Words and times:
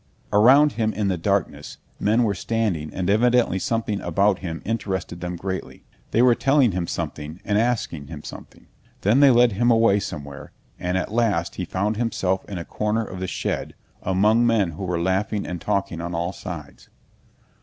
Around 0.33 0.71
him 0.71 0.93
in 0.93 1.09
the 1.09 1.15
darkness 1.19 1.77
men 1.99 2.23
were 2.23 2.33
standing 2.33 2.91
and 2.91 3.07
evidently 3.07 3.59
something 3.59 4.01
about 4.01 4.39
him 4.39 4.63
interested 4.65 5.21
them 5.21 5.35
greatly. 5.35 5.83
They 6.09 6.23
were 6.23 6.33
telling 6.33 6.71
him 6.71 6.87
something 6.87 7.39
and 7.45 7.55
asking 7.59 8.07
him 8.07 8.23
something. 8.23 8.65
Then 9.01 9.19
they 9.19 9.29
led 9.29 9.51
him 9.51 9.69
away 9.69 9.99
somewhere, 9.99 10.53
and 10.79 10.97
at 10.97 11.13
last 11.13 11.53
he 11.57 11.65
found 11.65 11.97
himself 11.97 12.43
in 12.49 12.57
a 12.57 12.65
corner 12.65 13.05
of 13.05 13.19
the 13.19 13.27
shed 13.27 13.75
among 14.01 14.43
men 14.43 14.71
who 14.71 14.85
were 14.85 14.99
laughing 14.99 15.45
and 15.45 15.61
talking 15.61 16.01
on 16.01 16.15
all 16.15 16.33
sides. 16.33 16.89